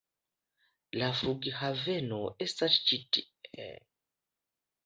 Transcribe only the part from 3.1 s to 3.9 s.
tie.